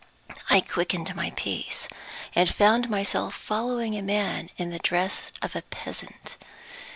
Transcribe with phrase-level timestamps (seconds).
[0.49, 1.87] I quickened my pace,
[2.33, 6.39] and found myself following a man in the dress of a peasant.